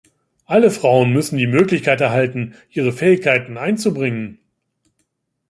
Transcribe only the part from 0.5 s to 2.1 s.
Frauen müssen die Möglichkeit